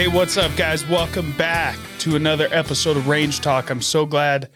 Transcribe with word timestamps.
Hey, 0.00 0.08
what's 0.08 0.38
up, 0.38 0.56
guys? 0.56 0.88
Welcome 0.88 1.32
back 1.32 1.76
to 1.98 2.16
another 2.16 2.48
episode 2.52 2.96
of 2.96 3.06
Range 3.06 3.38
Talk. 3.38 3.68
I'm 3.68 3.82
so 3.82 4.06
glad 4.06 4.48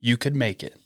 you 0.00 0.16
could 0.16 0.34
make 0.34 0.64
it. 0.64 0.76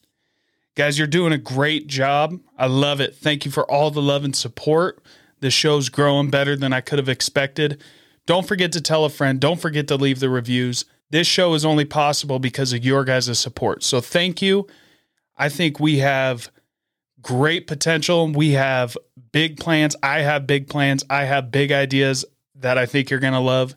Guys, 0.74 0.98
you're 0.98 1.06
doing 1.06 1.32
a 1.32 1.38
great 1.38 1.86
job. 1.86 2.38
I 2.58 2.66
love 2.66 3.00
it. 3.00 3.16
Thank 3.16 3.46
you 3.46 3.50
for 3.50 3.64
all 3.70 3.90
the 3.90 4.02
love 4.02 4.22
and 4.22 4.36
support. 4.36 5.02
The 5.40 5.50
show's 5.50 5.88
growing 5.88 6.28
better 6.28 6.56
than 6.56 6.74
I 6.74 6.82
could 6.82 6.98
have 6.98 7.08
expected. 7.08 7.82
Don't 8.26 8.46
forget 8.46 8.70
to 8.72 8.82
tell 8.82 9.06
a 9.06 9.08
friend. 9.08 9.40
Don't 9.40 9.58
forget 9.58 9.88
to 9.88 9.96
leave 9.96 10.20
the 10.20 10.28
reviews. 10.28 10.84
This 11.08 11.26
show 11.26 11.54
is 11.54 11.64
only 11.64 11.86
possible 11.86 12.38
because 12.38 12.74
of 12.74 12.84
your 12.84 13.04
guys' 13.04 13.38
support. 13.38 13.82
So 13.82 14.02
thank 14.02 14.42
you. 14.42 14.66
I 15.38 15.48
think 15.48 15.80
we 15.80 16.00
have 16.00 16.52
great 17.22 17.66
potential. 17.66 18.30
We 18.30 18.50
have 18.50 18.94
big 19.32 19.58
plans. 19.58 19.96
I 20.02 20.20
have 20.20 20.46
big 20.46 20.68
plans. 20.68 21.02
I 21.08 21.24
have 21.24 21.50
big 21.50 21.72
ideas 21.72 22.26
that 22.56 22.76
I 22.76 22.84
think 22.84 23.08
you're 23.08 23.18
going 23.18 23.32
to 23.32 23.38
love. 23.38 23.74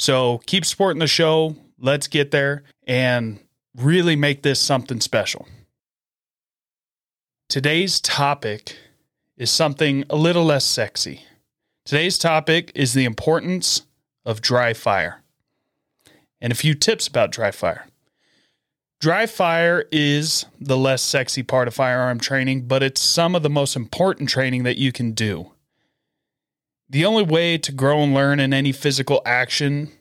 So 0.00 0.38
keep 0.46 0.64
supporting 0.64 0.98
the 0.98 1.06
show. 1.06 1.56
Let's 1.78 2.06
get 2.06 2.30
there 2.30 2.62
and 2.86 3.38
really 3.76 4.16
make 4.16 4.40
this 4.40 4.58
something 4.58 4.98
special. 4.98 5.46
Today's 7.50 8.00
topic 8.00 8.78
is 9.36 9.50
something 9.50 10.06
a 10.08 10.16
little 10.16 10.46
less 10.46 10.64
sexy. 10.64 11.24
Today's 11.84 12.16
topic 12.16 12.72
is 12.74 12.94
the 12.94 13.04
importance 13.04 13.82
of 14.24 14.40
dry 14.40 14.72
fire 14.72 15.20
and 16.40 16.50
a 16.50 16.56
few 16.56 16.74
tips 16.74 17.06
about 17.06 17.30
dry 17.30 17.50
fire. 17.50 17.86
Dry 19.00 19.26
fire 19.26 19.84
is 19.92 20.46
the 20.58 20.78
less 20.78 21.02
sexy 21.02 21.42
part 21.42 21.68
of 21.68 21.74
firearm 21.74 22.20
training, 22.20 22.62
but 22.62 22.82
it's 22.82 23.02
some 23.02 23.34
of 23.34 23.42
the 23.42 23.50
most 23.50 23.76
important 23.76 24.30
training 24.30 24.62
that 24.62 24.78
you 24.78 24.92
can 24.92 25.12
do. 25.12 25.52
The 26.90 27.04
only 27.04 27.22
way 27.22 27.56
to 27.56 27.70
grow 27.70 28.02
and 28.02 28.12
learn 28.12 28.40
in 28.40 28.52
any 28.52 28.72
physical 28.72 29.22
action 29.24 29.92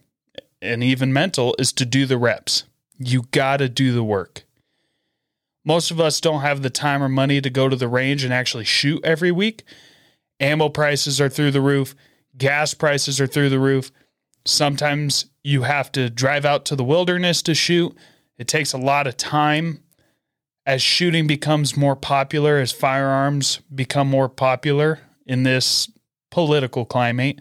and 0.59 0.83
even 0.83 1.13
mental 1.13 1.55
is 1.59 1.71
to 1.73 1.85
do 1.85 2.07
the 2.07 2.17
reps. 2.17 2.63
You 2.97 3.27
got 3.29 3.57
to 3.57 3.69
do 3.69 3.93
the 3.93 4.03
work. 4.03 4.43
Most 5.63 5.91
of 5.91 5.99
us 5.99 6.19
don't 6.19 6.41
have 6.41 6.63
the 6.63 6.71
time 6.71 7.03
or 7.03 7.07
money 7.09 7.41
to 7.41 7.49
go 7.51 7.69
to 7.69 7.75
the 7.75 7.87
range 7.87 8.23
and 8.23 8.33
actually 8.33 8.65
shoot 8.65 9.05
every 9.05 9.31
week. 9.31 9.63
Ammo 10.39 10.67
prices 10.67 11.21
are 11.21 11.29
through 11.29 11.51
the 11.51 11.61
roof, 11.61 11.93
gas 12.35 12.73
prices 12.73 13.21
are 13.21 13.27
through 13.27 13.49
the 13.49 13.59
roof. 13.59 13.91
Sometimes 14.43 15.27
you 15.43 15.61
have 15.63 15.91
to 15.91 16.09
drive 16.09 16.43
out 16.43 16.65
to 16.65 16.75
the 16.75 16.83
wilderness 16.83 17.43
to 17.43 17.53
shoot. 17.53 17.95
It 18.39 18.47
takes 18.47 18.73
a 18.73 18.77
lot 18.79 19.05
of 19.05 19.15
time. 19.15 19.83
As 20.65 20.81
shooting 20.81 21.27
becomes 21.27 21.77
more 21.77 21.95
popular, 21.95 22.57
as 22.57 22.71
firearms 22.71 23.59
become 23.73 24.07
more 24.07 24.29
popular 24.29 24.99
in 25.27 25.43
this 25.43 25.89
political 26.29 26.85
climate, 26.85 27.39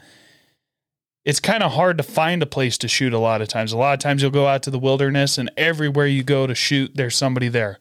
it's 1.24 1.40
kind 1.40 1.62
of 1.62 1.72
hard 1.72 1.98
to 1.98 2.02
find 2.02 2.42
a 2.42 2.46
place 2.46 2.78
to 2.78 2.88
shoot 2.88 3.12
a 3.12 3.18
lot 3.18 3.42
of 3.42 3.48
times. 3.48 3.72
A 3.72 3.76
lot 3.76 3.94
of 3.94 4.00
times 4.00 4.22
you'll 4.22 4.30
go 4.30 4.46
out 4.46 4.62
to 4.62 4.70
the 4.70 4.78
wilderness, 4.78 5.36
and 5.36 5.50
everywhere 5.56 6.06
you 6.06 6.22
go 6.22 6.46
to 6.46 6.54
shoot, 6.54 6.92
there's 6.94 7.16
somebody 7.16 7.48
there. 7.48 7.78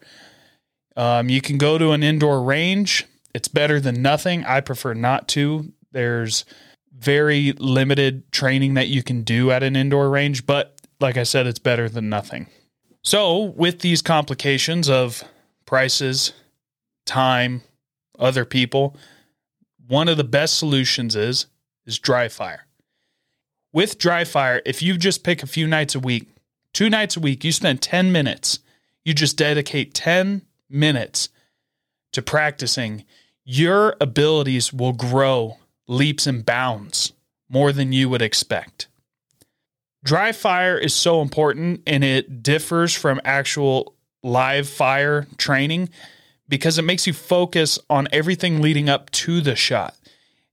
Um, 0.95 1.30
you 1.30 1.41
can 1.41 1.58
go 1.58 1.77
to 1.77 1.91
an 1.91 2.03
indoor 2.03 2.41
range. 2.41 3.05
It's 3.33 3.47
better 3.47 3.80
than 3.80 4.02
nothing. 4.02 4.44
I 4.45 4.61
prefer 4.61 4.94
not 4.94 5.27
to. 5.30 5.72
There's 5.91 6.44
very 6.97 7.53
limited 7.53 8.31
training 8.31 8.73
that 8.73 8.88
you 8.88 9.03
can 9.03 9.21
do 9.21 9.52
at 9.52 9.64
an 9.64 9.75
indoor 9.75 10.09
range, 10.09 10.45
but 10.45 10.81
like 10.99 11.17
I 11.17 11.23
said, 11.23 11.47
it's 11.47 11.59
better 11.59 11.88
than 11.88 12.09
nothing. 12.09 12.47
So, 13.03 13.39
with 13.55 13.80
these 13.80 14.02
complications 14.02 14.89
of 14.89 15.23
prices, 15.66 16.33
time, 17.05 17.61
other 18.20 18.43
people, 18.43 18.98
one 19.87 20.09
of 20.09 20.17
the 20.17 20.23
best 20.23 20.58
solutions 20.58 21.15
is 21.15 21.48
is 21.86 21.99
dry 21.99 22.27
fire. 22.27 22.67
With 23.71 23.98
dry 23.98 24.23
fire, 24.23 24.61
if 24.65 24.81
you 24.81 24.98
just 24.98 25.23
pick 25.23 25.43
a 25.43 25.48
few 25.48 25.67
nights 25.67 25.95
a 25.95 25.99
week, 25.99 26.27
two 26.73 26.89
nights 26.89 27.15
a 27.15 27.20
week, 27.20 27.43
you 27.43 27.52
spend 27.52 27.81
10 27.81 28.11
minutes, 28.11 28.59
you 29.05 29.14
just 29.14 29.37
dedicate 29.37 29.93
10 29.93 30.42
minutes 30.70 31.30
to 32.11 32.21
practicing, 32.21 33.05
your 33.45 33.95
abilities 34.02 34.73
will 34.73 34.93
grow 34.93 35.58
leaps 35.87 36.27
and 36.27 36.45
bounds 36.45 37.14
more 37.49 37.71
than 37.71 37.93
you 37.93 38.09
would 38.09 38.21
expect. 38.21 38.87
Dry 40.03 40.31
fire 40.31 40.77
is 40.77 40.93
so 40.93 41.21
important 41.21 41.81
and 41.87 42.03
it 42.03 42.43
differs 42.43 42.93
from 42.93 43.21
actual 43.23 43.93
live 44.23 44.67
fire 44.67 45.27
training 45.37 45.89
because 46.49 46.77
it 46.77 46.83
makes 46.83 47.08
you 47.08 47.13
focus 47.13 47.80
on 47.89 48.08
everything 48.11 48.61
leading 48.61 48.89
up 48.89 49.09
to 49.11 49.41
the 49.41 49.55
shot. 49.55 49.95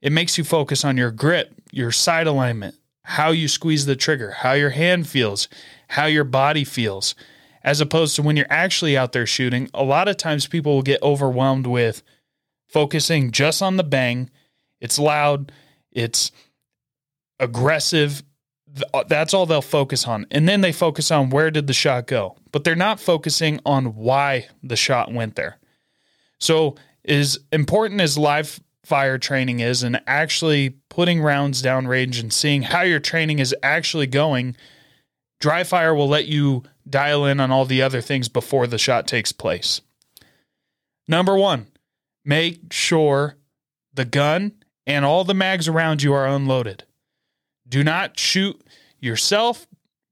It 0.02 0.12
makes 0.12 0.36
you 0.36 0.44
focus 0.44 0.84
on 0.84 0.96
your 0.96 1.10
grip, 1.10 1.54
your 1.70 1.92
sight 1.92 2.26
alignment, 2.26 2.76
how 3.04 3.30
you 3.30 3.48
squeeze 3.48 3.86
the 3.86 3.96
trigger, 3.96 4.32
how 4.32 4.52
your 4.52 4.70
hand 4.70 5.08
feels, 5.08 5.48
how 5.88 6.06
your 6.06 6.24
body 6.24 6.64
feels, 6.64 7.14
as 7.62 7.80
opposed 7.80 8.16
to 8.16 8.22
when 8.22 8.36
you're 8.36 8.46
actually 8.50 8.96
out 8.96 9.12
there 9.12 9.26
shooting. 9.26 9.70
A 9.72 9.84
lot 9.84 10.08
of 10.08 10.16
times 10.16 10.46
people 10.46 10.74
will 10.74 10.82
get 10.82 11.02
overwhelmed 11.02 11.66
with 11.66 12.02
focusing 12.68 13.30
just 13.30 13.62
on 13.62 13.76
the 13.76 13.84
bang. 13.84 14.30
It's 14.80 14.98
loud, 14.98 15.52
it's 15.92 16.32
aggressive. 17.38 18.22
Uh, 18.92 19.04
that's 19.04 19.32
all 19.32 19.46
they'll 19.46 19.62
focus 19.62 20.06
on. 20.06 20.26
And 20.30 20.48
then 20.48 20.60
they 20.60 20.72
focus 20.72 21.10
on 21.10 21.30
where 21.30 21.50
did 21.50 21.66
the 21.66 21.72
shot 21.72 22.06
go, 22.06 22.36
but 22.50 22.64
they're 22.64 22.74
not 22.74 23.00
focusing 23.00 23.60
on 23.64 23.94
why 23.94 24.48
the 24.62 24.76
shot 24.76 25.12
went 25.12 25.36
there. 25.36 25.58
So, 26.44 26.74
as 27.06 27.38
important 27.52 28.02
as 28.02 28.18
live 28.18 28.60
fire 28.84 29.16
training 29.16 29.60
is 29.60 29.82
and 29.82 30.02
actually 30.06 30.76
putting 30.90 31.22
rounds 31.22 31.62
down 31.62 31.86
range 31.86 32.18
and 32.18 32.30
seeing 32.30 32.60
how 32.60 32.82
your 32.82 33.00
training 33.00 33.38
is 33.38 33.56
actually 33.62 34.08
going, 34.08 34.54
dry 35.40 35.64
fire 35.64 35.94
will 35.94 36.06
let 36.06 36.26
you 36.26 36.62
dial 36.86 37.24
in 37.24 37.40
on 37.40 37.50
all 37.50 37.64
the 37.64 37.80
other 37.80 38.02
things 38.02 38.28
before 38.28 38.66
the 38.66 38.76
shot 38.76 39.06
takes 39.06 39.32
place. 39.32 39.80
Number 41.08 41.34
one, 41.34 41.68
make 42.26 42.74
sure 42.74 43.36
the 43.94 44.04
gun 44.04 44.52
and 44.86 45.06
all 45.06 45.24
the 45.24 45.32
mags 45.32 45.66
around 45.66 46.02
you 46.02 46.12
are 46.12 46.26
unloaded. 46.26 46.84
Do 47.66 47.82
not 47.82 48.18
shoot 48.18 48.62
yourself. 49.00 49.66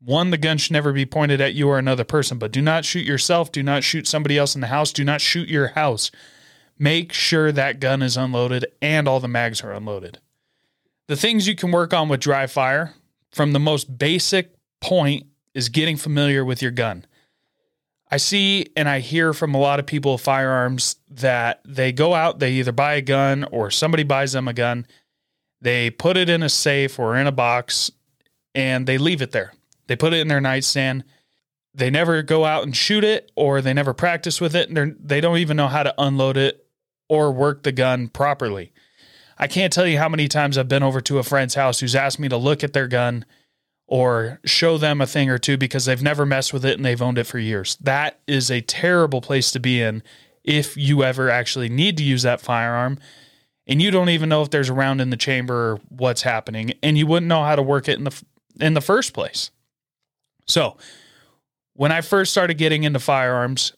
One, 0.04 0.30
the 0.30 0.38
gun 0.38 0.58
should 0.58 0.72
never 0.72 0.92
be 0.92 1.06
pointed 1.06 1.40
at 1.40 1.54
you 1.54 1.68
or 1.68 1.78
another 1.78 2.04
person, 2.04 2.38
but 2.38 2.50
do 2.50 2.60
not 2.60 2.84
shoot 2.84 3.06
yourself. 3.06 3.52
Do 3.52 3.62
not 3.62 3.84
shoot 3.84 4.08
somebody 4.08 4.36
else 4.36 4.54
in 4.54 4.60
the 4.60 4.66
house. 4.66 4.92
Do 4.92 5.04
not 5.04 5.20
shoot 5.20 5.48
your 5.48 5.68
house 5.68 6.10
make 6.82 7.12
sure 7.12 7.52
that 7.52 7.78
gun 7.78 8.02
is 8.02 8.16
unloaded 8.16 8.66
and 8.82 9.06
all 9.06 9.20
the 9.20 9.28
mags 9.28 9.62
are 9.62 9.72
unloaded. 9.72 10.18
The 11.06 11.14
things 11.14 11.46
you 11.46 11.54
can 11.54 11.70
work 11.70 11.94
on 11.94 12.08
with 12.08 12.20
dry 12.20 12.48
fire 12.48 12.94
from 13.30 13.52
the 13.52 13.60
most 13.60 13.98
basic 13.98 14.52
point 14.80 15.26
is 15.54 15.68
getting 15.68 15.96
familiar 15.96 16.44
with 16.44 16.60
your 16.60 16.72
gun. 16.72 17.04
I 18.10 18.16
see 18.16 18.66
and 18.76 18.88
I 18.88 18.98
hear 18.98 19.32
from 19.32 19.54
a 19.54 19.60
lot 19.60 19.78
of 19.78 19.86
people 19.86 20.12
with 20.12 20.22
firearms 20.22 20.96
that 21.08 21.60
they 21.64 21.92
go 21.92 22.14
out, 22.14 22.40
they 22.40 22.52
either 22.54 22.72
buy 22.72 22.94
a 22.94 23.00
gun 23.00 23.44
or 23.44 23.70
somebody 23.70 24.02
buys 24.02 24.32
them 24.32 24.48
a 24.48 24.52
gun, 24.52 24.86
they 25.60 25.88
put 25.88 26.16
it 26.16 26.28
in 26.28 26.42
a 26.42 26.48
safe 26.48 26.98
or 26.98 27.16
in 27.16 27.28
a 27.28 27.32
box, 27.32 27.92
and 28.56 28.88
they 28.88 28.98
leave 28.98 29.22
it 29.22 29.30
there. 29.30 29.52
They 29.86 29.96
put 29.96 30.12
it 30.12 30.20
in 30.20 30.28
their 30.28 30.40
nightstand. 30.40 31.04
They 31.74 31.90
never 31.90 32.22
go 32.22 32.44
out 32.44 32.64
and 32.64 32.76
shoot 32.76 33.04
it, 33.04 33.32
or 33.34 33.60
they 33.60 33.72
never 33.72 33.94
practice 33.94 34.40
with 34.40 34.54
it, 34.54 34.68
and 34.68 34.96
they 35.00 35.20
don't 35.20 35.38
even 35.38 35.56
know 35.56 35.68
how 35.68 35.82
to 35.82 35.94
unload 35.98 36.36
it 36.36 36.66
or 37.08 37.32
work 37.32 37.62
the 37.62 37.72
gun 37.72 38.08
properly. 38.08 38.72
I 39.38 39.46
can't 39.46 39.72
tell 39.72 39.86
you 39.86 39.98
how 39.98 40.08
many 40.08 40.28
times 40.28 40.56
I've 40.56 40.68
been 40.68 40.82
over 40.82 41.00
to 41.02 41.18
a 41.18 41.22
friend's 41.22 41.54
house 41.54 41.80
who's 41.80 41.94
asked 41.94 42.18
me 42.18 42.28
to 42.28 42.36
look 42.36 42.62
at 42.62 42.74
their 42.74 42.88
gun 42.88 43.24
or 43.86 44.40
show 44.44 44.78
them 44.78 45.00
a 45.00 45.06
thing 45.06 45.28
or 45.28 45.38
two 45.38 45.56
because 45.56 45.84
they've 45.84 46.02
never 46.02 46.24
messed 46.24 46.52
with 46.52 46.64
it 46.64 46.76
and 46.76 46.84
they've 46.84 47.02
owned 47.02 47.18
it 47.18 47.24
for 47.24 47.38
years. 47.38 47.76
That 47.80 48.20
is 48.26 48.50
a 48.50 48.60
terrible 48.60 49.20
place 49.20 49.50
to 49.52 49.60
be 49.60 49.82
in 49.82 50.02
if 50.44 50.76
you 50.76 51.02
ever 51.02 51.28
actually 51.28 51.68
need 51.68 51.96
to 51.96 52.02
use 52.02 52.22
that 52.22 52.40
firearm 52.40 52.98
and 53.66 53.80
you 53.80 53.90
don't 53.90 54.08
even 54.08 54.28
know 54.28 54.42
if 54.42 54.50
there's 54.50 54.68
a 54.68 54.74
round 54.74 55.00
in 55.00 55.10
the 55.10 55.16
chamber 55.16 55.72
or 55.72 55.80
what's 55.88 56.22
happening 56.22 56.72
and 56.82 56.96
you 56.98 57.06
wouldn't 57.06 57.28
know 57.28 57.44
how 57.44 57.56
to 57.56 57.62
work 57.62 57.88
it 57.88 57.98
in 57.98 58.04
the 58.04 58.22
in 58.60 58.74
the 58.74 58.80
first 58.80 59.12
place. 59.12 59.50
So, 60.46 60.76
when 61.74 61.92
I 61.92 62.00
first 62.00 62.32
started 62.32 62.58
getting 62.58 62.84
into 62.84 62.98
firearms 62.98 63.72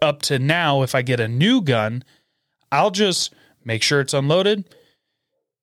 up 0.00 0.22
to 0.22 0.38
now 0.38 0.82
if 0.82 0.94
I 0.94 1.02
get 1.02 1.20
a 1.20 1.28
new 1.28 1.60
gun, 1.60 2.04
I'll 2.72 2.90
just 2.90 3.34
make 3.64 3.82
sure 3.82 4.00
it's 4.00 4.14
unloaded, 4.14 4.74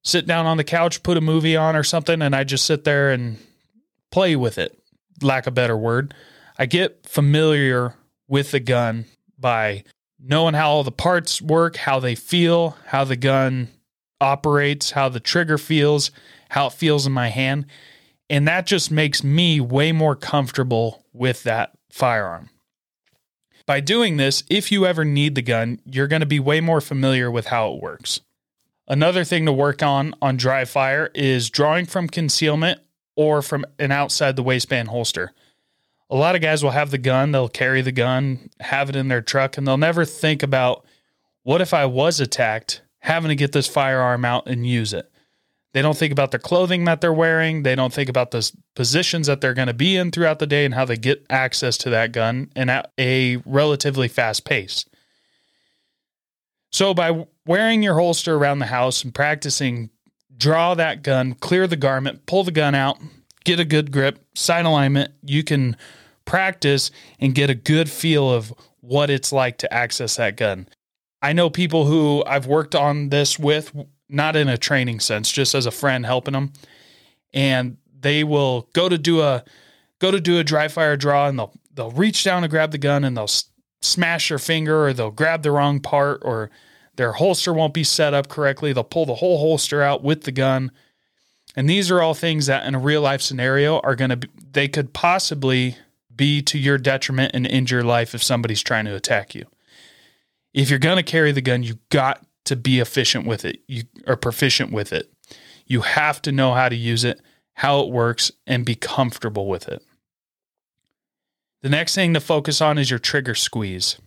sit 0.03 0.25
down 0.27 0.45
on 0.45 0.57
the 0.57 0.63
couch, 0.63 1.03
put 1.03 1.17
a 1.17 1.21
movie 1.21 1.55
on 1.55 1.75
or 1.75 1.83
something, 1.83 2.21
and 2.21 2.35
I 2.35 2.43
just 2.43 2.65
sit 2.65 2.83
there 2.83 3.11
and 3.11 3.37
play 4.11 4.35
with 4.35 4.57
it, 4.57 4.77
lack 5.21 5.47
a 5.47 5.51
better 5.51 5.77
word. 5.77 6.13
I 6.57 6.65
get 6.65 7.07
familiar 7.07 7.95
with 8.27 8.51
the 8.51 8.59
gun 8.59 9.05
by 9.37 9.83
knowing 10.19 10.53
how 10.53 10.69
all 10.69 10.83
the 10.83 10.91
parts 10.91 11.41
work, 11.41 11.75
how 11.75 11.99
they 11.99 12.15
feel, 12.15 12.77
how 12.85 13.03
the 13.03 13.15
gun 13.15 13.69
operates, 14.19 14.91
how 14.91 15.09
the 15.09 15.19
trigger 15.19 15.57
feels, 15.57 16.11
how 16.49 16.67
it 16.67 16.73
feels 16.73 17.07
in 17.07 17.11
my 17.11 17.29
hand. 17.29 17.65
And 18.31 18.47
that 18.47 18.65
just 18.65 18.91
makes 18.91 19.25
me 19.25 19.59
way 19.59 19.91
more 19.91 20.15
comfortable 20.15 21.03
with 21.11 21.43
that 21.43 21.73
firearm. 21.89 22.49
By 23.65 23.81
doing 23.81 24.15
this, 24.15 24.45
if 24.49 24.71
you 24.71 24.85
ever 24.85 25.03
need 25.03 25.35
the 25.35 25.41
gun, 25.41 25.81
you're 25.83 26.07
going 26.07 26.21
to 26.21 26.25
be 26.25 26.39
way 26.39 26.61
more 26.61 26.79
familiar 26.79 27.29
with 27.29 27.47
how 27.47 27.73
it 27.73 27.81
works. 27.81 28.21
Another 28.87 29.25
thing 29.25 29.45
to 29.47 29.51
work 29.51 29.83
on 29.83 30.15
on 30.21 30.37
dry 30.37 30.63
fire 30.63 31.11
is 31.13 31.49
drawing 31.49 31.85
from 31.85 32.07
concealment 32.07 32.79
or 33.17 33.41
from 33.41 33.65
an 33.77 33.91
outside 33.91 34.37
the 34.37 34.43
waistband 34.43 34.87
holster. 34.87 35.33
A 36.09 36.15
lot 36.15 36.35
of 36.35 36.41
guys 36.41 36.63
will 36.63 36.71
have 36.71 36.91
the 36.91 36.97
gun, 36.97 37.33
they'll 37.33 37.49
carry 37.49 37.81
the 37.81 37.91
gun, 37.91 38.49
have 38.61 38.87
it 38.87 38.95
in 38.95 39.09
their 39.09 39.21
truck, 39.21 39.57
and 39.57 39.67
they'll 39.67 39.77
never 39.77 40.05
think 40.05 40.41
about 40.41 40.85
what 41.43 41.59
if 41.59 41.73
I 41.73 41.85
was 41.85 42.21
attacked, 42.21 42.81
having 42.99 43.27
to 43.27 43.35
get 43.35 43.51
this 43.51 43.67
firearm 43.67 44.23
out 44.23 44.47
and 44.47 44.65
use 44.65 44.93
it. 44.93 45.10
They 45.73 45.81
don't 45.81 45.97
think 45.97 46.11
about 46.11 46.31
the 46.31 46.39
clothing 46.39 46.83
that 46.85 46.99
they're 46.99 47.13
wearing. 47.13 47.63
They 47.63 47.75
don't 47.75 47.93
think 47.93 48.09
about 48.09 48.31
the 48.31 48.51
positions 48.75 49.27
that 49.27 49.39
they're 49.39 49.53
going 49.53 49.69
to 49.69 49.73
be 49.73 49.95
in 49.95 50.11
throughout 50.11 50.39
the 50.39 50.47
day 50.47 50.65
and 50.65 50.73
how 50.73 50.83
they 50.85 50.97
get 50.97 51.25
access 51.29 51.77
to 51.79 51.89
that 51.91 52.11
gun 52.11 52.51
and 52.55 52.69
at 52.69 52.91
a 52.97 53.37
relatively 53.45 54.07
fast 54.09 54.43
pace. 54.43 54.85
So, 56.73 56.93
by 56.93 57.25
wearing 57.45 57.83
your 57.83 57.95
holster 57.95 58.35
around 58.35 58.59
the 58.59 58.65
house 58.65 59.03
and 59.03 59.13
practicing, 59.13 59.89
draw 60.37 60.73
that 60.75 61.03
gun, 61.03 61.33
clear 61.35 61.67
the 61.67 61.75
garment, 61.75 62.25
pull 62.25 62.43
the 62.43 62.51
gun 62.51 62.75
out, 62.75 62.97
get 63.43 63.59
a 63.59 63.65
good 63.65 63.91
grip, 63.91 64.19
sight 64.35 64.65
alignment, 64.65 65.13
you 65.23 65.43
can 65.43 65.75
practice 66.25 66.91
and 67.19 67.35
get 67.35 67.49
a 67.49 67.55
good 67.55 67.89
feel 67.89 68.29
of 68.29 68.53
what 68.79 69.09
it's 69.09 69.31
like 69.31 69.57
to 69.59 69.73
access 69.73 70.15
that 70.15 70.37
gun. 70.37 70.67
I 71.21 71.33
know 71.33 71.49
people 71.49 71.85
who 71.85 72.23
I've 72.25 72.47
worked 72.47 72.73
on 72.73 73.09
this 73.09 73.37
with 73.37 73.73
not 74.11 74.35
in 74.35 74.49
a 74.49 74.57
training 74.57 74.99
sense, 74.99 75.31
just 75.31 75.55
as 75.55 75.65
a 75.65 75.71
friend 75.71 76.05
helping 76.05 76.33
them. 76.33 76.53
And 77.33 77.77
they 77.99 78.23
will 78.23 78.69
go 78.73 78.89
to 78.89 78.97
do 78.97 79.21
a 79.21 79.43
go 79.99 80.11
to 80.11 80.19
do 80.19 80.39
a 80.39 80.43
dry 80.43 80.67
fire 80.67 80.97
draw, 80.97 81.27
and 81.27 81.39
they'll 81.39 81.53
they'll 81.73 81.91
reach 81.91 82.23
down 82.23 82.41
to 82.41 82.47
grab 82.47 82.71
the 82.71 82.77
gun, 82.77 83.03
and 83.03 83.15
they'll 83.15 83.23
s- 83.23 83.45
smash 83.81 84.29
their 84.29 84.39
finger, 84.39 84.87
or 84.87 84.93
they'll 84.93 85.11
grab 85.11 85.43
the 85.43 85.51
wrong 85.51 85.79
part, 85.79 86.21
or 86.23 86.49
their 86.95 87.13
holster 87.13 87.53
won't 87.53 87.73
be 87.73 87.83
set 87.83 88.13
up 88.13 88.27
correctly. 88.27 88.73
They'll 88.73 88.83
pull 88.83 89.05
the 89.05 89.15
whole 89.15 89.37
holster 89.37 89.81
out 89.81 90.03
with 90.03 90.23
the 90.23 90.31
gun. 90.31 90.71
And 91.55 91.69
these 91.69 91.91
are 91.91 92.01
all 92.01 92.13
things 92.13 92.45
that 92.45 92.65
in 92.65 92.75
a 92.75 92.79
real 92.79 93.01
life 93.01 93.21
scenario 93.21 93.79
are 93.79 93.95
going 93.95 94.09
to 94.11 94.29
they 94.51 94.67
could 94.67 94.93
possibly 94.93 95.77
be 96.15 96.41
to 96.41 96.57
your 96.59 96.77
detriment 96.77 97.31
and 97.33 97.47
injure 97.47 97.77
your 97.77 97.83
life 97.83 98.13
if 98.13 98.23
somebody's 98.23 98.61
trying 98.61 98.85
to 98.85 98.95
attack 98.95 99.33
you. 99.33 99.45
If 100.53 100.69
you're 100.69 100.79
going 100.79 100.97
to 100.97 101.03
carry 101.03 101.31
the 101.31 101.41
gun, 101.41 101.63
you 101.63 101.79
got 101.89 102.25
to 102.45 102.55
be 102.55 102.79
efficient 102.79 103.25
with 103.25 103.45
it. 103.45 103.61
You 103.67 103.83
are 104.07 104.15
proficient 104.15 104.71
with 104.71 104.93
it. 104.93 105.11
You 105.65 105.81
have 105.81 106.21
to 106.23 106.31
know 106.31 106.53
how 106.53 106.69
to 106.69 106.75
use 106.75 107.03
it, 107.03 107.21
how 107.53 107.81
it 107.81 107.89
works, 107.89 108.31
and 108.45 108.65
be 108.65 108.75
comfortable 108.75 109.47
with 109.47 109.67
it. 109.67 109.81
The 111.61 111.69
next 111.69 111.95
thing 111.95 112.13
to 112.13 112.19
focus 112.19 112.59
on 112.59 112.77
is 112.77 112.89
your 112.89 112.99
trigger 112.99 113.35
squeeze. 113.35 113.97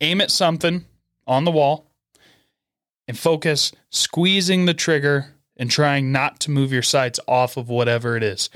Aim 0.00 0.20
at 0.20 0.30
something 0.30 0.84
on 1.26 1.44
the 1.44 1.50
wall 1.50 1.90
and 3.06 3.18
focus 3.18 3.72
squeezing 3.90 4.66
the 4.66 4.74
trigger 4.74 5.34
and 5.56 5.70
trying 5.70 6.10
not 6.10 6.40
to 6.40 6.50
move 6.50 6.72
your 6.72 6.82
sights 6.82 7.20
off 7.28 7.56
of 7.56 7.68
whatever 7.68 8.16
it 8.16 8.22
is. 8.22 8.50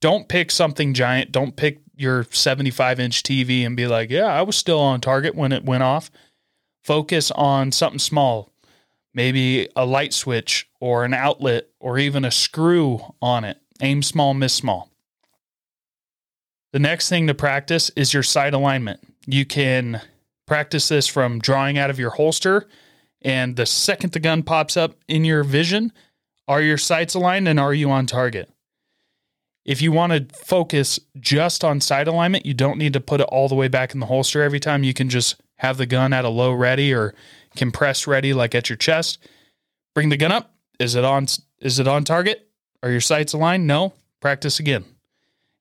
Don't 0.00 0.28
pick 0.28 0.50
something 0.50 0.94
giant. 0.94 1.32
Don't 1.32 1.56
pick 1.56 1.80
your 1.96 2.24
75 2.30 3.00
inch 3.00 3.22
TV 3.22 3.66
and 3.66 3.76
be 3.76 3.86
like, 3.86 4.08
yeah, 4.10 4.26
I 4.26 4.42
was 4.42 4.56
still 4.56 4.80
on 4.80 5.00
target 5.00 5.34
when 5.34 5.52
it 5.52 5.64
went 5.64 5.82
off 5.82 6.10
focus 6.84 7.30
on 7.32 7.72
something 7.72 7.98
small, 7.98 8.52
maybe 9.14 9.68
a 9.76 9.84
light 9.84 10.12
switch 10.12 10.68
or 10.80 11.04
an 11.04 11.14
outlet 11.14 11.68
or 11.80 11.98
even 11.98 12.24
a 12.24 12.30
screw 12.30 13.00
on 13.20 13.44
it. 13.44 13.58
Aim 13.80 14.02
small, 14.02 14.34
miss 14.34 14.54
small. 14.54 14.90
The 16.72 16.78
next 16.78 17.08
thing 17.08 17.26
to 17.26 17.34
practice 17.34 17.90
is 17.96 18.12
your 18.12 18.22
sight 18.22 18.54
alignment. 18.54 19.00
You 19.26 19.46
can 19.46 20.02
practice 20.46 20.88
this 20.88 21.06
from 21.06 21.38
drawing 21.38 21.78
out 21.78 21.90
of 21.90 21.98
your 21.98 22.10
holster, 22.10 22.68
and 23.22 23.56
the 23.56 23.66
second 23.66 24.12
the 24.12 24.20
gun 24.20 24.42
pops 24.42 24.76
up 24.76 24.94
in 25.08 25.24
your 25.24 25.44
vision, 25.44 25.92
are 26.46 26.62
your 26.62 26.78
sights 26.78 27.14
aligned 27.14 27.46
and 27.48 27.60
are 27.60 27.74
you 27.74 27.90
on 27.90 28.06
target? 28.06 28.50
If 29.64 29.82
you 29.82 29.92
want 29.92 30.12
to 30.12 30.34
focus 30.34 30.98
just 31.20 31.62
on 31.62 31.82
sight 31.82 32.08
alignment, 32.08 32.46
you 32.46 32.54
don't 32.54 32.78
need 32.78 32.94
to 32.94 33.00
put 33.00 33.20
it 33.20 33.28
all 33.30 33.48
the 33.48 33.54
way 33.54 33.68
back 33.68 33.92
in 33.92 34.00
the 34.00 34.06
holster 34.06 34.42
every 34.42 34.60
time. 34.60 34.82
You 34.82 34.94
can 34.94 35.10
just 35.10 35.40
have 35.58 35.76
the 35.76 35.86
gun 35.86 36.12
at 36.12 36.24
a 36.24 36.28
low 36.28 36.52
ready 36.52 36.92
or 36.92 37.14
compressed 37.56 38.06
ready 38.06 38.32
like 38.32 38.54
at 38.54 38.68
your 38.68 38.76
chest. 38.76 39.18
Bring 39.94 40.08
the 40.08 40.16
gun 40.16 40.32
up. 40.32 40.54
Is 40.78 40.94
it 40.94 41.04
on 41.04 41.26
is 41.60 41.78
it 41.78 41.88
on 41.88 42.04
target? 42.04 42.48
Are 42.82 42.90
your 42.90 43.00
sights 43.00 43.32
aligned? 43.32 43.66
No. 43.66 43.94
Practice 44.20 44.58
again. 44.60 44.84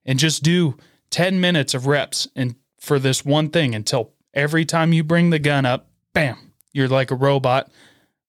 And 0.05 0.19
just 0.19 0.43
do 0.43 0.77
10 1.09 1.39
minutes 1.39 1.73
of 1.73 1.87
reps 1.87 2.27
and 2.35 2.55
for 2.79 2.99
this 2.99 3.25
one 3.25 3.49
thing 3.49 3.75
until 3.75 4.13
every 4.33 4.65
time 4.65 4.93
you 4.93 5.03
bring 5.03 5.31
the 5.31 5.39
gun 5.39 5.65
up, 5.65 5.89
bam, 6.13 6.53
you're 6.71 6.87
like 6.87 7.11
a 7.11 7.15
robot. 7.15 7.71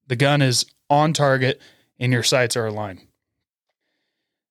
The 0.07 0.17
gun 0.17 0.43
is 0.43 0.65
on 0.89 1.13
target 1.13 1.61
and 1.99 2.13
your 2.13 2.23
sights 2.23 2.57
are 2.57 2.67
aligned. 2.67 3.03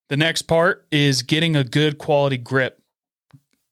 The 0.09 0.17
next 0.17 0.43
part 0.43 0.87
is 0.91 1.23
getting 1.23 1.55
a 1.55 1.63
good 1.63 1.97
quality 1.97 2.37
grip. 2.37 2.81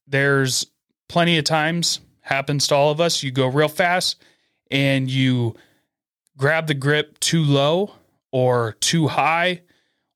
There's 0.07 0.65
plenty 1.07 1.37
of 1.37 1.45
times 1.45 1.99
happens 2.25 2.67
to 2.67 2.75
all 2.75 2.91
of 2.91 2.99
us. 2.99 3.23
You 3.23 3.31
go 3.31 3.47
real 3.47 3.67
fast 3.67 4.21
and 4.71 5.09
you 5.09 5.55
grab 6.37 6.67
the 6.67 6.73
grip 6.73 7.19
too 7.19 7.43
low 7.43 7.93
or 8.31 8.75
too 8.81 9.07
high, 9.07 9.61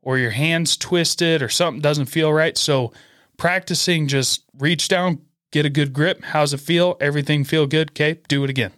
or 0.01 0.17
your 0.17 0.31
hands 0.31 0.75
twisted 0.75 1.41
or 1.41 1.50
something 1.50 1.81
doesn't 1.81 2.07
feel 2.07 2.33
right. 2.33 2.57
So, 2.57 2.91
practicing 3.38 4.07
just 4.07 4.44
reach 4.57 4.88
down, 4.89 5.21
get 5.51 5.65
a 5.65 5.69
good 5.69 5.94
grip. 5.94 6.23
How's 6.23 6.53
it 6.53 6.59
feel? 6.59 6.97
Everything 7.00 7.44
feel 7.44 7.67
good? 7.67 7.91
Okay, 7.91 8.19
do 8.27 8.44
it 8.44 8.50
again. 8.50 8.73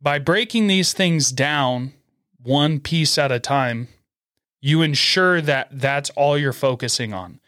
By 0.00 0.18
breaking 0.18 0.68
these 0.68 0.92
things 0.92 1.32
down 1.32 1.92
one 2.42 2.80
piece 2.80 3.18
at 3.18 3.32
a 3.32 3.40
time, 3.40 3.88
you 4.60 4.82
ensure 4.82 5.40
that 5.40 5.68
that's 5.70 6.10
all 6.10 6.38
you're 6.38 6.52
focusing 6.52 7.12
on. 7.12 7.40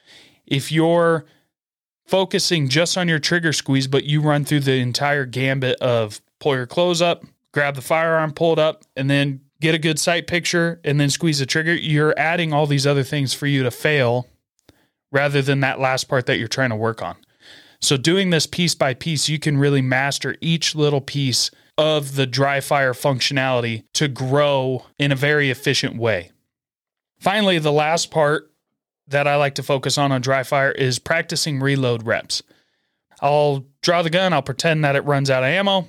If 0.47 0.71
you're 0.71 1.25
focusing 2.11 2.69
just 2.69 2.99
on 2.99 3.09
your 3.09 3.21
trigger 3.21 3.53
squeeze, 3.53 3.87
but 3.87 4.05
you 4.05 4.21
run 4.21 4.45
through 4.45 4.61
the 4.61 4.75
entire 4.75 5.25
gambit 5.25 5.81
of 5.81 6.21
pull 6.41 6.57
your 6.57 6.67
clothes 6.67 7.01
up, 7.01 7.25
grab 7.53 7.77
the 7.77 7.83
firearm, 7.83 8.33
pull 8.33 8.53
it 8.53 8.59
up, 8.59 8.83
and 8.97 9.09
then 9.09 9.41
get 9.61 9.75
a 9.75 9.79
good 9.79 9.99
sight 9.99 10.27
picture 10.27 10.81
and 10.85 10.99
then 10.99 11.09
squeeze 11.09 11.39
the 11.39 11.47
trigger, 11.47 11.75
you're 11.75 12.19
adding 12.19 12.53
all 12.53 12.67
these 12.67 12.87
other 12.87 13.05
things 13.05 13.33
for 13.33 13.47
you 13.47 13.63
to 13.63 13.71
fail 13.71 14.27
rather 15.13 15.41
than 15.41 15.61
that 15.61 15.79
last 15.79 16.09
part 16.09 16.27
that 16.27 16.39
you're 16.39 16.49
trying 16.49 16.71
to 16.71 16.77
work 16.77 17.01
on. 17.01 17.17
So, 17.81 17.97
doing 17.97 18.31
this 18.31 18.47
piece 18.47 18.75
by 18.75 18.93
piece, 18.93 19.29
you 19.29 19.39
can 19.39 19.57
really 19.57 19.81
master 19.81 20.37
each 20.41 20.75
little 20.75 21.01
piece 21.01 21.51
of 21.79 22.17
the 22.17 22.27
dry 22.27 22.61
fire 22.61 22.93
functionality 22.93 23.85
to 23.95 24.09
grow 24.09 24.85
in 24.99 25.13
a 25.13 25.17
very 25.17 25.49
efficient 25.49 25.97
way. 25.97 26.31
Finally, 27.19 27.59
the 27.59 27.73
last 27.73 28.11
part 28.11 28.50
that 29.11 29.27
I 29.27 29.37
like 29.37 29.57
to 29.57 29.63
focus 29.63 29.99
on 29.99 30.13
on 30.13 30.21
dry 30.21 30.43
fire 30.43 30.73
is 30.73 30.99
practicing 30.99 31.61
reload 31.61 32.05
reps. 32.05 32.43
I'll 33.21 33.67
draw 33.83 34.03
the 34.03 34.11
gun, 34.11 34.33
I'll 34.33 34.43
pretend 34.43 34.85
that 34.85 34.97
it 34.97 35.05
runs 35.05 35.31
out 35.31 35.43
of 35.43 35.49
ammo. 35.49 35.89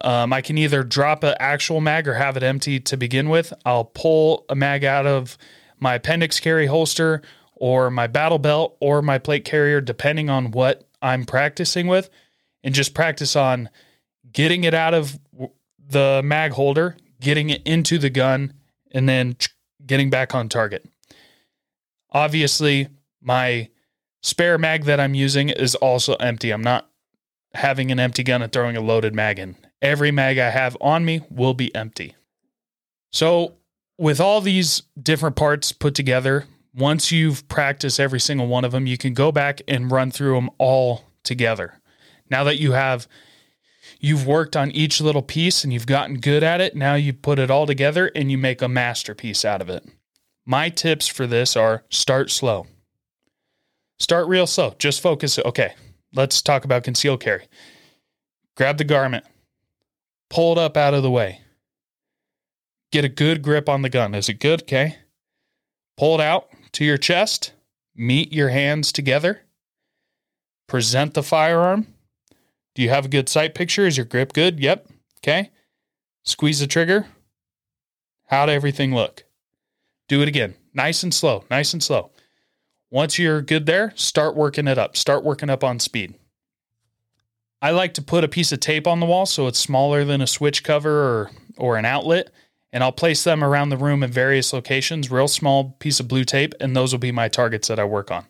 Um, 0.00 0.32
I 0.32 0.40
can 0.40 0.58
either 0.58 0.82
drop 0.82 1.22
an 1.22 1.34
actual 1.38 1.80
mag 1.80 2.08
or 2.08 2.14
have 2.14 2.36
it 2.36 2.42
empty 2.42 2.80
to 2.80 2.96
begin 2.96 3.28
with. 3.28 3.52
I'll 3.64 3.84
pull 3.84 4.44
a 4.48 4.56
mag 4.56 4.84
out 4.84 5.06
of 5.06 5.38
my 5.78 5.94
appendix 5.94 6.40
carry 6.40 6.66
holster 6.66 7.22
or 7.54 7.90
my 7.90 8.08
battle 8.08 8.38
belt 8.38 8.76
or 8.80 9.02
my 9.02 9.18
plate 9.18 9.44
carrier, 9.44 9.80
depending 9.80 10.28
on 10.28 10.50
what 10.50 10.88
I'm 11.00 11.24
practicing 11.24 11.86
with, 11.86 12.10
and 12.64 12.74
just 12.74 12.94
practice 12.94 13.36
on 13.36 13.68
getting 14.32 14.64
it 14.64 14.74
out 14.74 14.94
of 14.94 15.18
the 15.78 16.22
mag 16.24 16.52
holder, 16.52 16.96
getting 17.20 17.50
it 17.50 17.62
into 17.64 17.98
the 17.98 18.10
gun, 18.10 18.54
and 18.90 19.08
then 19.08 19.36
getting 19.86 20.10
back 20.10 20.34
on 20.34 20.48
target. 20.48 20.84
Obviously, 22.12 22.88
my 23.20 23.68
spare 24.22 24.58
mag 24.58 24.84
that 24.84 25.00
I'm 25.00 25.14
using 25.14 25.48
is 25.48 25.74
also 25.74 26.14
empty. 26.16 26.50
I'm 26.50 26.62
not 26.62 26.88
having 27.54 27.90
an 27.90 27.98
empty 27.98 28.22
gun 28.22 28.42
and 28.42 28.52
throwing 28.52 28.76
a 28.76 28.80
loaded 28.80 29.14
mag 29.14 29.38
in. 29.38 29.56
Every 29.80 30.10
mag 30.10 30.38
I 30.38 30.50
have 30.50 30.76
on 30.80 31.04
me 31.04 31.22
will 31.30 31.54
be 31.54 31.74
empty. 31.74 32.14
So, 33.12 33.54
with 33.98 34.20
all 34.20 34.40
these 34.40 34.82
different 35.00 35.36
parts 35.36 35.72
put 35.72 35.94
together, 35.94 36.46
once 36.74 37.12
you've 37.12 37.46
practiced 37.48 38.00
every 38.00 38.20
single 38.20 38.46
one 38.46 38.64
of 38.64 38.72
them, 38.72 38.86
you 38.86 38.96
can 38.96 39.12
go 39.12 39.30
back 39.30 39.60
and 39.68 39.90
run 39.90 40.10
through 40.10 40.34
them 40.34 40.50
all 40.58 41.04
together. 41.22 41.80
Now 42.30 42.44
that 42.44 42.58
you 42.58 42.72
have 42.72 43.06
you've 44.00 44.26
worked 44.26 44.56
on 44.56 44.70
each 44.70 45.00
little 45.00 45.22
piece 45.22 45.64
and 45.64 45.72
you've 45.72 45.86
gotten 45.86 46.18
good 46.18 46.42
at 46.42 46.60
it, 46.60 46.74
now 46.74 46.94
you 46.94 47.12
put 47.12 47.38
it 47.38 47.50
all 47.50 47.66
together 47.66 48.10
and 48.14 48.30
you 48.30 48.38
make 48.38 48.62
a 48.62 48.68
masterpiece 48.68 49.44
out 49.44 49.60
of 49.60 49.68
it. 49.68 49.84
My 50.44 50.68
tips 50.68 51.06
for 51.06 51.26
this 51.26 51.56
are 51.56 51.84
start 51.88 52.30
slow. 52.30 52.66
Start 53.98 54.26
real 54.26 54.46
slow. 54.46 54.74
Just 54.78 55.00
focus. 55.00 55.38
Okay, 55.38 55.74
let's 56.14 56.42
talk 56.42 56.64
about 56.64 56.84
conceal 56.84 57.16
carry. 57.16 57.46
Grab 58.56 58.78
the 58.78 58.84
garment, 58.84 59.24
pull 60.28 60.52
it 60.52 60.58
up 60.58 60.76
out 60.76 60.94
of 60.94 61.02
the 61.02 61.10
way. 61.10 61.40
Get 62.90 63.04
a 63.06 63.08
good 63.08 63.42
grip 63.42 63.68
on 63.68 63.80
the 63.82 63.88
gun. 63.88 64.14
Is 64.14 64.28
it 64.28 64.38
good? 64.38 64.62
Okay. 64.62 64.96
Pull 65.96 66.20
it 66.20 66.20
out 66.20 66.48
to 66.72 66.84
your 66.84 66.98
chest. 66.98 67.52
Meet 67.96 68.32
your 68.32 68.50
hands 68.50 68.92
together. 68.92 69.40
Present 70.68 71.14
the 71.14 71.22
firearm. 71.22 71.86
Do 72.74 72.82
you 72.82 72.90
have 72.90 73.06
a 73.06 73.08
good 73.08 73.28
sight 73.28 73.54
picture? 73.54 73.86
Is 73.86 73.96
your 73.96 74.06
grip 74.06 74.32
good? 74.34 74.60
Yep. 74.60 74.88
Okay. 75.20 75.50
Squeeze 76.24 76.60
the 76.60 76.66
trigger. 76.66 77.06
How'd 78.26 78.50
everything 78.50 78.94
look? 78.94 79.24
Do 80.12 80.20
it 80.20 80.28
again. 80.28 80.56
nice 80.74 81.02
and 81.02 81.14
slow, 81.14 81.44
nice 81.50 81.72
and 81.72 81.82
slow. 81.82 82.10
Once 82.90 83.18
you're 83.18 83.40
good 83.40 83.64
there, 83.64 83.94
start 83.96 84.36
working 84.36 84.68
it 84.68 84.76
up. 84.76 84.94
Start 84.94 85.24
working 85.24 85.48
up 85.48 85.64
on 85.64 85.78
speed. 85.78 86.16
I 87.62 87.70
like 87.70 87.94
to 87.94 88.02
put 88.02 88.22
a 88.22 88.28
piece 88.28 88.52
of 88.52 88.60
tape 88.60 88.86
on 88.86 89.00
the 89.00 89.06
wall 89.06 89.24
so 89.24 89.46
it's 89.46 89.58
smaller 89.58 90.04
than 90.04 90.20
a 90.20 90.26
switch 90.26 90.64
cover 90.64 90.90
or, 90.90 91.30
or 91.56 91.78
an 91.78 91.86
outlet, 91.86 92.30
and 92.74 92.84
I'll 92.84 92.92
place 92.92 93.24
them 93.24 93.42
around 93.42 93.70
the 93.70 93.78
room 93.78 94.02
in 94.02 94.12
various 94.12 94.52
locations, 94.52 95.10
real 95.10 95.28
small 95.28 95.78
piece 95.78 95.98
of 95.98 96.08
blue 96.08 96.24
tape, 96.24 96.52
and 96.60 96.76
those 96.76 96.92
will 96.92 96.98
be 96.98 97.10
my 97.10 97.28
targets 97.28 97.68
that 97.68 97.80
I 97.80 97.84
work 97.84 98.10
on. 98.10 98.26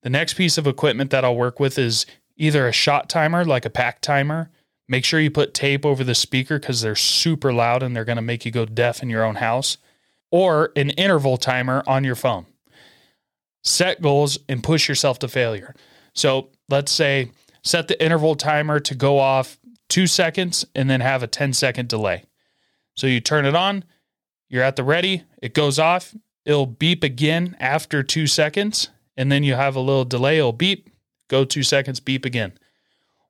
The 0.00 0.08
next 0.08 0.38
piece 0.38 0.56
of 0.56 0.66
equipment 0.66 1.10
that 1.10 1.22
I'll 1.22 1.36
work 1.36 1.60
with 1.60 1.78
is 1.78 2.06
either 2.38 2.66
a 2.66 2.72
shot 2.72 3.10
timer, 3.10 3.44
like 3.44 3.66
a 3.66 3.70
PACT 3.70 4.00
timer. 4.00 4.48
Make 4.88 5.04
sure 5.04 5.20
you 5.20 5.30
put 5.30 5.52
tape 5.52 5.84
over 5.84 6.02
the 6.02 6.14
speaker 6.14 6.58
because 6.58 6.80
they're 6.80 6.96
super 6.96 7.52
loud 7.52 7.82
and 7.82 7.94
they're 7.94 8.06
going 8.06 8.16
to 8.16 8.22
make 8.22 8.46
you 8.46 8.50
go 8.50 8.64
deaf 8.64 9.02
in 9.02 9.10
your 9.10 9.22
own 9.22 9.34
house, 9.34 9.76
or 10.30 10.72
an 10.76 10.90
interval 10.90 11.36
timer 11.36 11.82
on 11.86 12.04
your 12.04 12.14
phone. 12.14 12.46
Set 13.64 14.00
goals 14.00 14.38
and 14.48 14.62
push 14.62 14.88
yourself 14.88 15.18
to 15.20 15.28
failure. 15.28 15.74
So 16.14 16.50
let's 16.68 16.92
say 16.92 17.30
set 17.62 17.88
the 17.88 18.02
interval 18.02 18.34
timer 18.34 18.80
to 18.80 18.94
go 18.94 19.18
off 19.18 19.58
two 19.88 20.06
seconds 20.06 20.64
and 20.74 20.88
then 20.88 21.00
have 21.00 21.22
a 21.22 21.26
10 21.26 21.52
second 21.52 21.88
delay. 21.88 22.24
So 22.94 23.06
you 23.06 23.20
turn 23.20 23.46
it 23.46 23.54
on, 23.54 23.84
you're 24.48 24.62
at 24.62 24.76
the 24.76 24.84
ready, 24.84 25.24
it 25.40 25.54
goes 25.54 25.78
off, 25.78 26.14
it'll 26.44 26.66
beep 26.66 27.04
again 27.04 27.56
after 27.60 28.02
two 28.02 28.26
seconds, 28.26 28.90
and 29.16 29.30
then 29.30 29.44
you 29.44 29.54
have 29.54 29.76
a 29.76 29.80
little 29.80 30.04
delay, 30.04 30.38
it'll 30.38 30.52
beep, 30.52 30.90
go 31.28 31.44
two 31.44 31.62
seconds, 31.62 32.00
beep 32.00 32.24
again. 32.24 32.52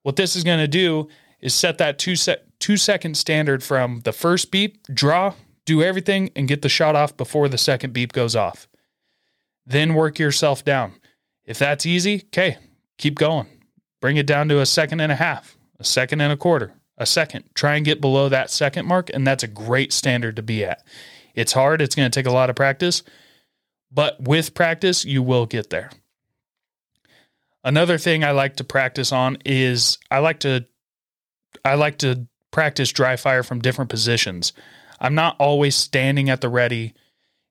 What 0.02 0.16
this 0.16 0.36
is 0.36 0.44
going 0.44 0.60
to 0.60 0.68
do 0.68 1.08
is 1.40 1.54
set 1.54 1.78
that 1.78 1.98
two, 1.98 2.16
se- 2.16 2.42
two 2.58 2.76
second 2.76 3.16
standard 3.16 3.62
from 3.62 4.00
the 4.00 4.12
first 4.12 4.50
beep, 4.50 4.82
draw, 4.92 5.34
do 5.68 5.82
everything, 5.82 6.30
and 6.34 6.48
get 6.48 6.62
the 6.62 6.68
shot 6.68 6.96
off 6.96 7.14
before 7.14 7.46
the 7.46 7.58
second 7.58 7.92
beep 7.92 8.12
goes 8.12 8.34
off. 8.34 8.66
Then 9.66 9.92
work 9.92 10.18
yourself 10.18 10.64
down. 10.64 10.94
If 11.44 11.58
that's 11.58 11.84
easy, 11.84 12.22
okay, 12.28 12.56
keep 12.96 13.16
going. 13.16 13.46
Bring 14.00 14.16
it 14.16 14.26
down 14.26 14.48
to 14.48 14.60
a 14.60 14.66
second 14.66 15.00
and 15.00 15.12
a 15.12 15.16
half, 15.16 15.58
a 15.78 15.84
second 15.84 16.22
and 16.22 16.32
a 16.32 16.38
quarter, 16.38 16.72
a 16.96 17.04
second. 17.04 17.44
Try 17.54 17.76
and 17.76 17.84
get 17.84 18.00
below 18.00 18.30
that 18.30 18.50
second 18.50 18.86
mark, 18.86 19.10
and 19.12 19.26
that's 19.26 19.42
a 19.42 19.48
great 19.48 19.92
standard 19.92 20.36
to 20.36 20.42
be 20.42 20.64
at. 20.64 20.82
It's 21.34 21.52
hard, 21.52 21.82
it's 21.82 21.94
going 21.94 22.10
to 22.10 22.18
take 22.18 22.26
a 22.26 22.34
lot 22.34 22.48
of 22.48 22.56
practice, 22.56 23.02
but 23.92 24.18
with 24.22 24.54
practice, 24.54 25.04
you 25.04 25.22
will 25.22 25.44
get 25.44 25.68
there. 25.68 25.90
Another 27.62 27.98
thing 27.98 28.24
I 28.24 28.30
like 28.30 28.56
to 28.56 28.64
practice 28.64 29.12
on 29.12 29.36
is 29.44 29.98
I 30.10 30.20
like 30.20 30.40
to 30.40 30.64
I 31.62 31.74
like 31.74 31.98
to 31.98 32.26
practice 32.50 32.90
dry 32.90 33.16
fire 33.16 33.42
from 33.42 33.60
different 33.60 33.90
positions. 33.90 34.54
I'm 35.00 35.14
not 35.14 35.36
always 35.38 35.74
standing 35.74 36.30
at 36.30 36.40
the 36.40 36.48
ready 36.48 36.94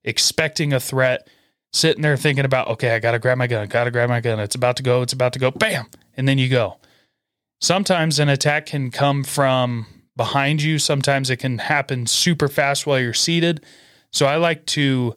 expecting 0.04 0.72
a 0.72 0.80
threat, 0.80 1.28
sitting 1.72 2.02
there 2.02 2.16
thinking 2.16 2.44
about, 2.44 2.68
okay, 2.68 2.94
I 2.94 2.98
got 2.98 3.12
to 3.12 3.18
grab 3.18 3.38
my 3.38 3.46
gun, 3.46 3.68
got 3.68 3.84
to 3.84 3.90
grab 3.90 4.08
my 4.08 4.20
gun. 4.20 4.40
It's 4.40 4.54
about 4.54 4.76
to 4.76 4.82
go, 4.82 5.02
it's 5.02 5.12
about 5.12 5.32
to 5.34 5.38
go. 5.38 5.50
Bam 5.50 5.86
and 6.16 6.26
then 6.28 6.38
you 6.38 6.48
go. 6.48 6.76
Sometimes 7.60 8.18
an 8.18 8.28
attack 8.28 8.66
can 8.66 8.90
come 8.90 9.24
from 9.24 9.86
behind 10.16 10.62
you, 10.62 10.78
sometimes 10.78 11.30
it 11.30 11.36
can 11.36 11.58
happen 11.58 12.06
super 12.06 12.48
fast 12.48 12.86
while 12.86 12.98
you're 12.98 13.14
seated. 13.14 13.64
So 14.12 14.26
I 14.26 14.36
like 14.36 14.66
to 14.66 15.16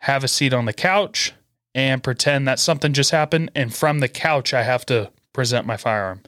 have 0.00 0.24
a 0.24 0.28
seat 0.28 0.52
on 0.52 0.64
the 0.64 0.72
couch 0.72 1.32
and 1.74 2.02
pretend 2.02 2.46
that 2.48 2.58
something 2.58 2.92
just 2.92 3.10
happened. 3.10 3.50
And 3.54 3.74
from 3.74 3.98
the 3.98 4.08
couch, 4.08 4.54
I 4.54 4.62
have 4.62 4.86
to 4.86 5.10
present 5.32 5.66
my 5.66 5.76
firearm. 5.76 6.22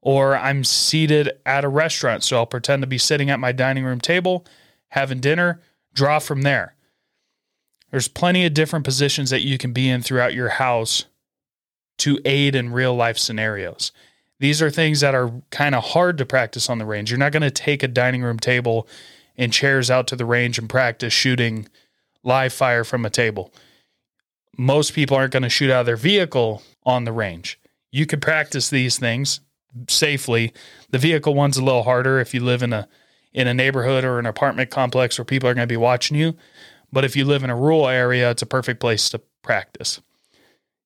Or 0.00 0.36
I'm 0.36 0.64
seated 0.64 1.32
at 1.44 1.64
a 1.64 1.68
restaurant. 1.68 2.24
So 2.24 2.36
I'll 2.36 2.46
pretend 2.46 2.82
to 2.82 2.86
be 2.86 2.98
sitting 2.98 3.30
at 3.30 3.40
my 3.40 3.52
dining 3.52 3.84
room 3.84 4.00
table, 4.00 4.46
having 4.88 5.20
dinner, 5.20 5.60
draw 5.92 6.18
from 6.18 6.42
there. 6.42 6.74
There's 7.90 8.08
plenty 8.08 8.44
of 8.44 8.54
different 8.54 8.84
positions 8.84 9.30
that 9.30 9.42
you 9.42 9.58
can 9.58 9.72
be 9.72 9.88
in 9.88 10.02
throughout 10.02 10.34
your 10.34 10.50
house 10.50 11.06
to 11.98 12.20
aid 12.24 12.54
in 12.54 12.72
real 12.72 12.94
life 12.94 13.18
scenarios. 13.18 13.92
These 14.40 14.62
are 14.62 14.70
things 14.70 15.00
that 15.00 15.14
are 15.14 15.32
kind 15.50 15.74
of 15.74 15.82
hard 15.82 16.18
to 16.18 16.26
practice 16.26 16.70
on 16.70 16.78
the 16.78 16.86
range. 16.86 17.10
You're 17.10 17.18
not 17.18 17.32
going 17.32 17.42
to 17.42 17.50
take 17.50 17.82
a 17.82 17.88
dining 17.88 18.22
room 18.22 18.38
table 18.38 18.86
and 19.36 19.52
chairs 19.52 19.90
out 19.90 20.06
to 20.08 20.16
the 20.16 20.24
range 20.24 20.58
and 20.58 20.68
practice 20.68 21.12
shooting 21.12 21.68
live 22.22 22.52
fire 22.52 22.84
from 22.84 23.04
a 23.04 23.10
table. 23.10 23.52
Most 24.56 24.92
people 24.92 25.16
aren't 25.16 25.32
going 25.32 25.42
to 25.44 25.48
shoot 25.48 25.70
out 25.70 25.80
of 25.80 25.86
their 25.86 25.96
vehicle 25.96 26.62
on 26.84 27.04
the 27.04 27.12
range. 27.12 27.58
You 27.90 28.06
could 28.06 28.20
practice 28.20 28.68
these 28.68 28.98
things 28.98 29.40
safely. 29.88 30.52
The 30.90 30.98
vehicle 30.98 31.34
one's 31.34 31.56
a 31.56 31.64
little 31.64 31.82
harder 31.82 32.20
if 32.20 32.34
you 32.34 32.40
live 32.40 32.62
in 32.62 32.72
a 32.72 32.88
in 33.32 33.46
a 33.46 33.54
neighborhood 33.54 34.04
or 34.04 34.18
an 34.18 34.26
apartment 34.26 34.70
complex 34.70 35.18
where 35.18 35.24
people 35.24 35.48
are 35.48 35.54
going 35.54 35.68
to 35.68 35.72
be 35.72 35.76
watching 35.76 36.16
you. 36.16 36.34
But 36.90 37.04
if 37.04 37.14
you 37.14 37.24
live 37.24 37.44
in 37.44 37.50
a 37.50 37.56
rural 37.56 37.86
area, 37.86 38.30
it's 38.30 38.42
a 38.42 38.46
perfect 38.46 38.80
place 38.80 39.10
to 39.10 39.20
practice. 39.42 40.00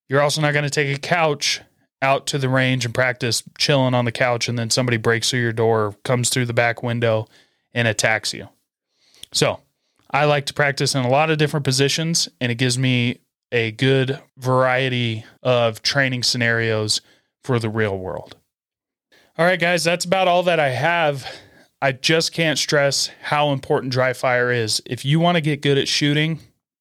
You're 0.08 0.20
also 0.20 0.40
not 0.40 0.52
going 0.52 0.64
to 0.64 0.70
take 0.70 0.94
a 0.94 1.00
couch 1.00 1.60
out 2.02 2.26
to 2.26 2.38
the 2.38 2.48
range 2.48 2.84
and 2.84 2.92
practice 2.92 3.44
chilling 3.58 3.94
on 3.94 4.04
the 4.04 4.12
couch 4.12 4.48
and 4.48 4.58
then 4.58 4.70
somebody 4.70 4.96
breaks 4.96 5.30
through 5.30 5.40
your 5.40 5.52
door, 5.52 5.94
comes 6.02 6.28
through 6.30 6.46
the 6.46 6.52
back 6.52 6.82
window 6.82 7.28
and 7.72 7.86
attacks 7.86 8.34
you. 8.34 8.48
So, 9.32 9.60
I 10.10 10.26
like 10.26 10.44
to 10.46 10.54
practice 10.54 10.94
in 10.94 11.04
a 11.04 11.08
lot 11.08 11.30
of 11.30 11.38
different 11.38 11.64
positions 11.64 12.28
and 12.40 12.52
it 12.52 12.56
gives 12.56 12.78
me 12.78 13.20
a 13.50 13.70
good 13.70 14.20
variety 14.36 15.24
of 15.42 15.80
training 15.82 16.22
scenarios 16.22 17.00
for 17.42 17.58
the 17.58 17.70
real 17.70 17.96
world. 17.96 18.36
All 19.38 19.46
right, 19.46 19.58
guys, 19.58 19.82
that's 19.82 20.04
about 20.04 20.28
all 20.28 20.42
that 20.44 20.60
I 20.60 20.70
have. 20.70 21.26
I 21.80 21.92
just 21.92 22.32
can't 22.32 22.58
stress 22.58 23.10
how 23.22 23.50
important 23.50 23.92
dry 23.92 24.12
fire 24.12 24.52
is. 24.52 24.82
If 24.86 25.04
you 25.04 25.20
want 25.20 25.36
to 25.36 25.40
get 25.40 25.62
good 25.62 25.78
at 25.78 25.88
shooting, 25.88 26.40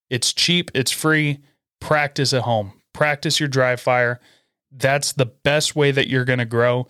it's 0.09 0.33
cheap, 0.33 0.69
it's 0.73 0.91
free. 0.91 1.39
Practice 1.79 2.33
at 2.33 2.43
home 2.43 2.73
practice 2.93 3.39
your 3.39 3.49
dry 3.49 3.75
fire. 3.75 4.19
That's 4.71 5.13
the 5.13 5.25
best 5.25 5.75
way 5.75 5.91
that 5.91 6.07
you're 6.07 6.25
going 6.25 6.39
to 6.39 6.45
grow. 6.45 6.87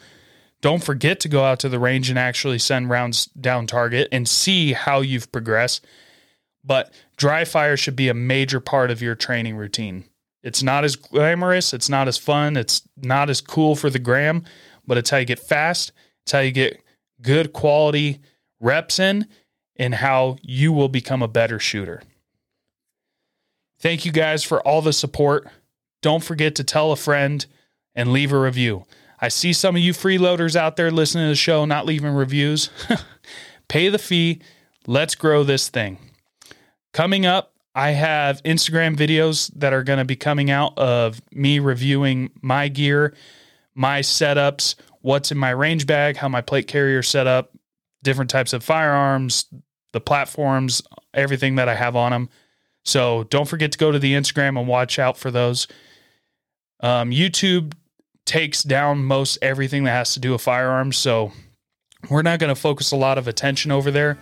Don't 0.62 0.84
forget 0.84 1.20
to 1.22 1.30
go 1.30 1.44
out 1.44 1.60
to 1.60 1.70
the 1.70 1.80
range 1.80 2.10
and 2.10 2.20
actually 2.20 2.60
send 2.60 2.90
rounds 2.90 3.26
down 3.26 3.66
target 3.66 4.08
and 4.12 4.28
see 4.28 4.74
how 4.74 5.02
you've 5.02 5.32
progressed. 5.32 5.86
But 6.64 6.94
dry 7.18 7.46
fire 7.46 7.76
should 7.76 7.96
be 7.96 8.10
a 8.10 8.14
major 8.14 8.60
part 8.60 8.92
of 8.92 9.02
your 9.02 9.16
training 9.16 9.56
routine. 9.56 10.06
It's 10.44 10.62
not 10.62 10.84
as 10.84 10.96
glamorous, 10.96 11.74
it's 11.74 11.90
not 11.90 12.08
as 12.08 12.18
fun, 12.18 12.58
it's 12.58 12.88
not 12.98 13.30
as 13.30 13.42
cool 13.42 13.76
for 13.76 13.90
the 13.90 14.00
gram, 14.00 14.44
but 14.92 14.98
it's 14.98 15.10
how 15.10 15.16
you 15.16 15.26
get 15.26 15.40
fast, 15.40 15.94
it's 16.24 16.34
how 16.34 16.40
you 16.40 16.52
get 16.52 16.84
good 17.22 17.54
quality 17.54 18.20
reps 18.60 19.00
in, 19.00 19.26
and 19.78 19.96
how 19.96 20.36
you 20.42 20.74
will 20.74 20.90
become 20.90 21.22
a 21.24 21.30
better 21.30 21.60
shooter. 21.60 22.04
Thank 23.80 24.06
you 24.06 24.12
guys 24.12 24.44
for 24.44 24.60
all 24.68 24.82
the 24.82 24.92
support. 24.92 25.48
Don't 26.02 26.22
forget 26.22 26.56
to 26.56 26.66
tell 26.66 26.92
a 26.92 26.98
friend 26.98 27.46
and 27.96 28.12
leave 28.12 28.34
a 28.34 28.38
review. 28.38 28.84
I 29.18 29.30
see 29.30 29.54
some 29.54 29.78
of 29.78 29.82
you 29.82 29.94
freeloaders 29.94 30.58
out 30.58 30.76
there 30.76 30.92
listening 30.92 31.24
to 31.24 31.30
the 31.30 31.36
show 31.36 31.64
not 31.64 31.86
leaving 31.86 32.12
reviews. 32.12 32.70
Pay 33.70 33.88
the 33.88 33.98
fee. 33.98 34.42
Let's 34.88 35.16
grow 35.16 35.46
this 35.46 35.70
thing. 35.70 36.00
Coming 36.92 37.26
up, 37.26 37.54
I 37.74 37.92
have 37.92 38.44
Instagram 38.44 38.98
videos 38.98 39.54
that 39.56 39.72
are 39.72 39.84
going 39.84 40.00
to 40.00 40.06
be 40.06 40.18
coming 40.18 40.52
out 40.52 40.78
of 40.78 41.22
me 41.32 41.60
reviewing 41.60 42.32
my 42.42 42.68
gear, 42.68 43.14
my 43.82 44.02
setups, 44.02 44.76
what's 45.02 45.32
in 45.32 45.38
my 45.40 45.50
range 45.50 45.88
bag, 45.88 46.16
how 46.16 46.30
my 46.30 46.42
plate 46.42 46.68
carrier 46.68 47.02
set 47.02 47.26
up, 47.26 47.52
different 48.04 48.30
types 48.30 48.54
of 48.54 48.64
firearms, 48.64 49.46
the 49.92 50.00
platforms, 50.00 50.84
everything 51.16 51.56
that 51.56 51.68
I 51.68 51.74
have 51.74 51.96
on 51.96 52.12
them. 52.12 52.30
So 52.86 53.24
don't 53.24 53.48
forget 53.48 53.72
to 53.72 53.80
go 53.80 53.92
to 53.92 53.98
the 53.98 54.14
Instagram 54.14 54.60
and 54.60 54.68
watch 54.68 55.00
out 55.00 55.18
for 55.18 55.32
those. 55.32 55.68
Um, 56.82 57.10
YouTube 57.10 57.74
takes 58.26 58.62
down 58.62 59.04
most 59.04 59.40
everything 59.42 59.84
that 59.86 59.92
has 59.92 60.14
to 60.14 60.20
do 60.20 60.34
with 60.34 60.42
firearms, 60.42 60.98
so 60.98 61.32
we're 62.08 62.22
not 62.22 62.38
going 62.38 62.54
to 62.54 62.60
focus 62.60 62.92
a 62.92 62.96
lot 62.96 63.18
of 63.18 63.28
attention 63.28 63.72
over 63.72 63.90
there. 63.90 64.20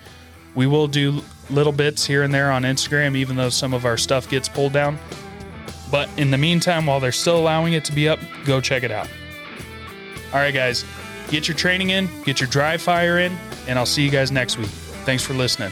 We 0.55 0.67
will 0.67 0.87
do 0.87 1.21
little 1.49 1.73
bits 1.73 2.05
here 2.05 2.23
and 2.23 2.33
there 2.33 2.49
on 2.49 2.63
Instagram, 2.63 3.17
even 3.17 3.35
though 3.35 3.49
some 3.49 3.73
of 3.73 3.85
our 3.85 3.97
stuff 3.97 4.29
gets 4.29 4.47
pulled 4.47 4.71
down. 4.71 4.97
But 5.91 6.09
in 6.17 6.31
the 6.31 6.37
meantime, 6.37 6.85
while 6.85 7.01
they're 7.01 7.11
still 7.11 7.37
allowing 7.37 7.73
it 7.73 7.83
to 7.85 7.91
be 7.93 8.07
up, 8.07 8.19
go 8.45 8.61
check 8.61 8.83
it 8.83 8.91
out. 8.91 9.09
All 10.33 10.39
right, 10.39 10.53
guys, 10.53 10.85
get 11.29 11.47
your 11.47 11.57
training 11.57 11.89
in, 11.89 12.09
get 12.23 12.39
your 12.39 12.49
dry 12.49 12.77
fire 12.77 13.19
in, 13.19 13.35
and 13.67 13.79
I'll 13.79 13.85
see 13.85 14.03
you 14.03 14.11
guys 14.11 14.31
next 14.31 14.57
week. 14.57 14.67
Thanks 15.05 15.23
for 15.23 15.33
listening. 15.33 15.71